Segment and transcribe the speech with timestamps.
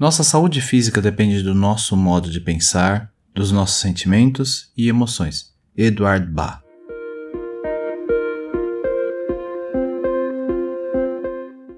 [0.00, 5.52] Nossa saúde física depende do nosso modo de pensar, dos nossos sentimentos e emoções.
[5.76, 6.62] Edward Bach.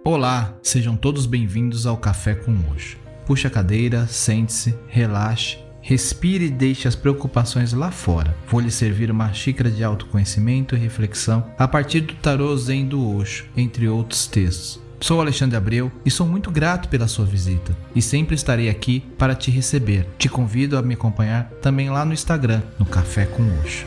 [0.04, 2.96] Olá, sejam todos bem-vindos ao Café com Hoje.
[3.26, 8.36] Puxe a cadeira, sente-se, relaxe, respire e deixe as preocupações lá fora.
[8.46, 13.04] Vou lhe servir uma xícara de autoconhecimento e reflexão a partir do tarô Zen do
[13.16, 14.80] Osho, entre outros textos.
[15.02, 19.34] Sou Alexandre Abreu e sou muito grato pela sua visita e sempre estarei aqui para
[19.34, 20.06] te receber.
[20.16, 23.84] Te convido a me acompanhar também lá no Instagram, no Café com Oxo.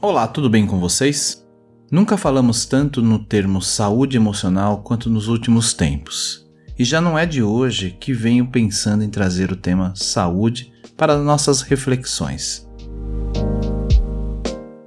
[0.00, 1.46] Olá, tudo bem com vocês?
[1.90, 6.47] Nunca falamos tanto no termo saúde emocional quanto nos últimos tempos.
[6.78, 11.18] E já não é de hoje que venho pensando em trazer o tema saúde para
[11.18, 12.68] nossas reflexões.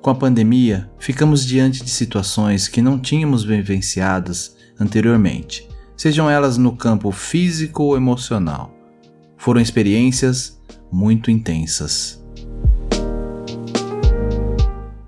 [0.02, 6.78] Com a pandemia, ficamos diante de situações que não tínhamos vivenciadas anteriormente, sejam elas no
[6.78, 8.74] campo físico ou emocional.
[9.36, 10.58] Foram experiências
[10.90, 12.21] muito intensas.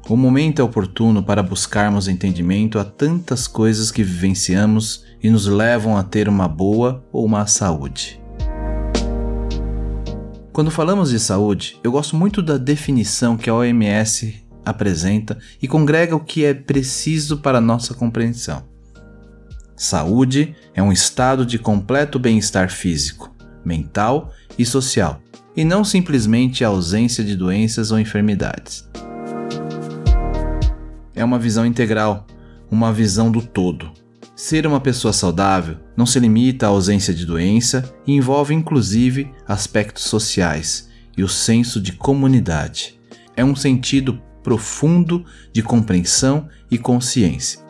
[0.10, 5.96] O momento é oportuno para buscarmos entendimento a tantas coisas que vivenciamos e nos levam
[5.96, 8.22] a ter uma boa ou má saúde.
[10.52, 16.16] Quando falamos de saúde, eu gosto muito da definição que a OMS apresenta e congrega
[16.18, 18.62] o que é preciso para nossa compreensão.
[19.74, 25.22] Saúde é um estado de completo bem-estar físico, mental e social,
[25.56, 28.92] e não simplesmente a ausência de doenças ou enfermidades.
[31.24, 32.28] É uma visão integral,
[32.70, 33.94] uma visão do todo
[34.36, 40.04] Ser uma pessoa saudável não se limita à ausência de doença e envolve inclusive aspectos
[40.04, 43.00] sociais e o senso de comunidade.
[43.38, 47.62] É um sentido profundo de compreensão e consciência.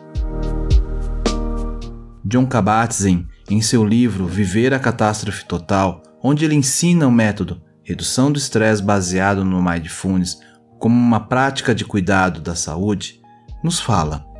[2.24, 8.32] John Kabat-Zinn, em seu livro Viver a Catástrofe Total, onde ele ensina o método redução
[8.32, 10.40] do estresse baseado no mindfulness
[10.80, 13.22] como uma prática de cuidado da saúde,
[13.64, 14.34] nos fala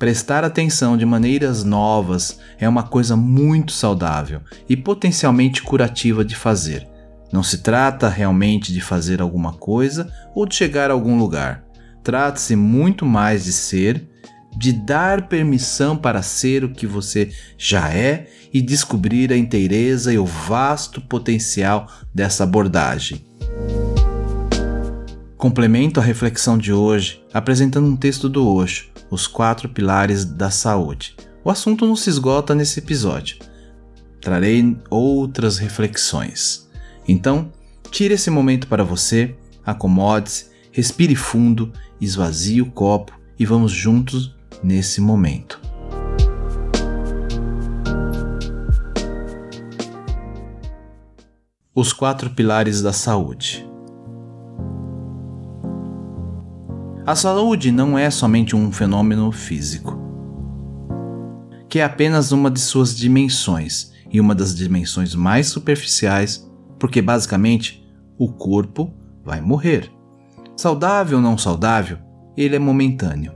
[0.00, 6.88] Prestar atenção de maneiras novas é uma coisa muito saudável e potencialmente curativa de fazer.
[7.30, 11.62] Não se trata realmente de fazer alguma coisa ou de chegar a algum lugar.
[12.02, 14.08] Trata-se muito mais de ser,
[14.56, 20.18] de dar permissão para ser o que você já é e descobrir a inteireza e
[20.18, 23.29] o vasto potencial dessa abordagem.
[25.40, 31.16] Complemento a reflexão de hoje apresentando um texto do Osho os quatro pilares da saúde.
[31.42, 33.38] O assunto não se esgota nesse episódio.
[34.20, 36.68] Trarei outras reflexões.
[37.08, 37.50] Então,
[37.90, 39.34] tire esse momento para você,
[39.64, 45.58] acomode-se, respire fundo, esvazie o copo e vamos juntos nesse momento.
[51.74, 53.69] Os quatro pilares da saúde.
[57.10, 59.98] A saúde não é somente um fenômeno físico,
[61.68, 66.48] que é apenas uma de suas dimensões e uma das dimensões mais superficiais,
[66.78, 67.84] porque basicamente
[68.16, 68.94] o corpo
[69.24, 69.90] vai morrer.
[70.56, 71.98] Saudável ou não saudável,
[72.36, 73.32] ele é momentâneo.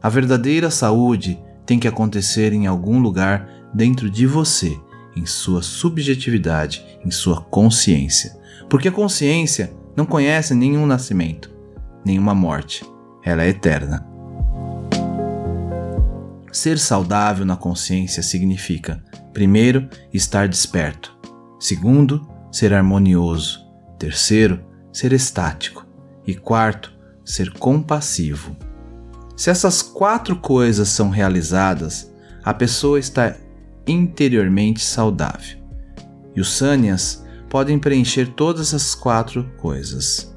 [0.00, 4.78] A verdadeira saúde tem que acontecer em algum lugar dentro de você,
[5.16, 8.38] em sua subjetividade, em sua consciência.
[8.68, 11.58] Porque a consciência não conhece nenhum nascimento
[12.04, 12.84] nenhuma morte.
[13.22, 14.06] Ela é eterna.
[16.52, 19.02] Ser saudável na consciência significa,
[19.32, 21.16] primeiro, estar desperto,
[21.60, 23.60] segundo, ser harmonioso,
[23.98, 25.86] terceiro, ser estático
[26.26, 26.92] e quarto,
[27.24, 28.56] ser compassivo.
[29.36, 32.12] Se essas quatro coisas são realizadas,
[32.42, 33.36] a pessoa está
[33.86, 35.58] interiormente saudável.
[36.34, 40.29] E os sânias podem preencher todas as quatro coisas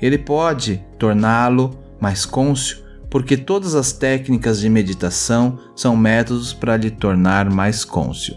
[0.00, 2.78] ele pode torná-lo mais cônscio,
[3.10, 8.36] porque todas as técnicas de meditação são métodos para lhe tornar mais cônscio,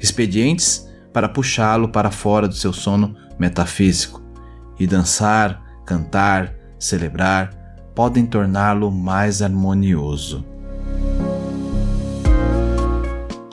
[0.00, 4.22] expedientes para puxá-lo para fora do seu sono metafísico.
[4.78, 7.50] E dançar, cantar, celebrar
[7.94, 10.44] podem torná-lo mais harmonioso.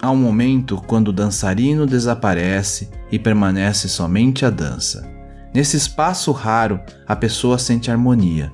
[0.01, 5.12] Há um momento quando o dançarino desaparece e permanece somente a dança.
[5.53, 8.51] Nesse espaço raro, a pessoa sente harmonia.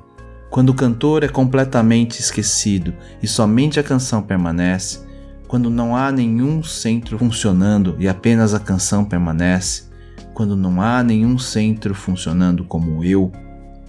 [0.50, 2.94] Quando o cantor é completamente esquecido
[3.24, 5.08] e somente a canção permanece,
[5.48, 9.84] quando não há nenhum centro funcionando e apenas a canção permanece,
[10.34, 13.32] quando não há nenhum centro funcionando como eu,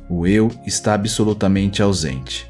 [0.08, 2.48] o eu está absolutamente ausente.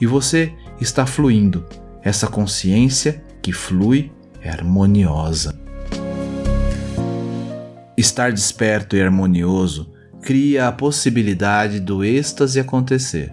[0.00, 1.64] E você está fluindo.
[2.02, 4.10] Essa consciência que flui
[4.42, 5.56] é harmoniosa.
[7.96, 13.32] Estar desperto e harmonioso cria a possibilidade do êxtase acontecer.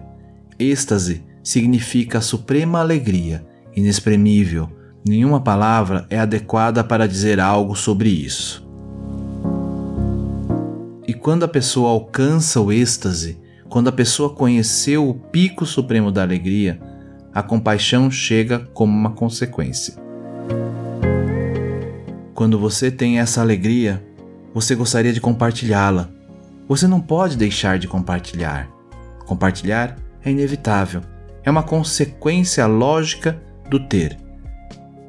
[0.58, 4.68] Êxtase significa a suprema alegria, inexprimível.
[5.06, 8.66] Nenhuma palavra é adequada para dizer algo sobre isso.
[11.06, 13.38] E quando a pessoa alcança o êxtase,
[13.68, 16.80] quando a pessoa conheceu o pico supremo da alegria,
[17.32, 19.94] a compaixão chega como uma consequência.
[22.34, 24.04] Quando você tem essa alegria,
[24.52, 26.17] você gostaria de compartilhá-la.
[26.68, 28.68] Você não pode deixar de compartilhar.
[29.26, 31.00] Compartilhar é inevitável,
[31.42, 34.18] é uma consequência lógica do ter.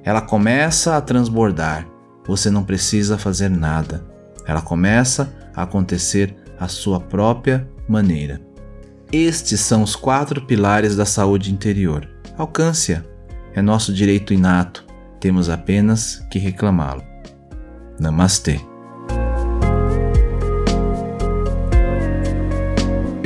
[0.03, 1.85] Ela começa a transbordar,
[2.25, 4.05] você não precisa fazer nada.
[4.45, 8.39] Ela começa a acontecer à sua própria maneira.
[9.11, 12.07] Estes são os quatro pilares da saúde interior.
[12.37, 13.03] Alcance-a.
[13.53, 14.85] É nosso direito inato.
[15.19, 17.03] Temos apenas que reclamá-lo.
[17.99, 18.61] Namastê.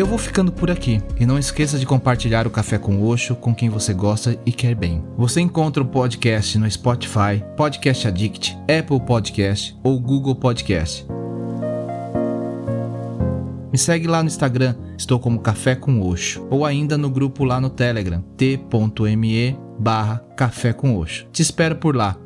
[0.03, 3.55] Eu vou ficando por aqui e não esqueça de compartilhar o Café com Oxo com
[3.55, 5.01] quem você gosta e quer bem.
[5.15, 11.07] Você encontra o podcast no Spotify, Podcast Addict, Apple Podcast ou Google Podcast.
[13.71, 17.61] Me segue lá no Instagram, estou como Café com Oxo, ou ainda no grupo lá
[17.61, 21.25] no Telegram, t.me barra Café com Oxo.
[21.31, 22.17] Te espero por lá.